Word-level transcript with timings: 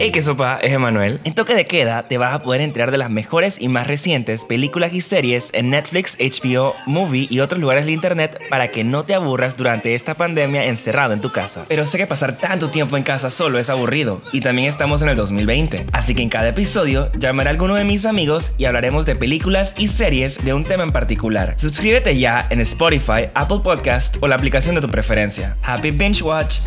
Hey, 0.00 0.12
qué 0.12 0.22
sopa, 0.22 0.60
es 0.62 0.72
Emanuel. 0.72 1.18
En 1.24 1.34
Toque 1.34 1.56
de 1.56 1.66
Queda 1.66 2.06
te 2.06 2.18
vas 2.18 2.32
a 2.32 2.40
poder 2.40 2.60
enterar 2.60 2.92
de 2.92 2.98
las 2.98 3.10
mejores 3.10 3.56
y 3.58 3.66
más 3.66 3.88
recientes 3.88 4.44
películas 4.44 4.94
y 4.94 5.00
series 5.00 5.50
en 5.52 5.70
Netflix, 5.70 6.16
HBO, 6.20 6.76
Movie 6.86 7.26
y 7.28 7.40
otros 7.40 7.60
lugares 7.60 7.84
de 7.84 7.90
internet 7.90 8.40
para 8.48 8.68
que 8.68 8.84
no 8.84 9.04
te 9.04 9.16
aburras 9.16 9.56
durante 9.56 9.96
esta 9.96 10.14
pandemia 10.14 10.66
encerrado 10.66 11.14
en 11.14 11.20
tu 11.20 11.32
casa. 11.32 11.64
Pero 11.66 11.84
sé 11.84 11.98
que 11.98 12.06
pasar 12.06 12.38
tanto 12.38 12.70
tiempo 12.70 12.96
en 12.96 13.02
casa 13.02 13.28
solo 13.28 13.58
es 13.58 13.70
aburrido 13.70 14.22
y 14.32 14.40
también 14.40 14.68
estamos 14.68 15.02
en 15.02 15.08
el 15.08 15.16
2020. 15.16 15.86
Así 15.90 16.14
que 16.14 16.22
en 16.22 16.28
cada 16.28 16.50
episodio 16.50 17.10
llamaré 17.18 17.48
a 17.48 17.52
alguno 17.52 17.74
de 17.74 17.84
mis 17.84 18.06
amigos 18.06 18.52
y 18.56 18.66
hablaremos 18.66 19.04
de 19.04 19.16
películas 19.16 19.74
y 19.78 19.88
series 19.88 20.44
de 20.44 20.54
un 20.54 20.62
tema 20.62 20.84
en 20.84 20.92
particular. 20.92 21.54
Suscríbete 21.56 22.16
ya 22.16 22.46
en 22.50 22.60
Spotify, 22.60 23.30
Apple 23.34 23.62
Podcast 23.64 24.16
o 24.20 24.28
la 24.28 24.36
aplicación 24.36 24.76
de 24.76 24.80
tu 24.80 24.88
preferencia. 24.88 25.56
Happy 25.64 25.90
Binge 25.90 26.22
Watch. 26.22 26.60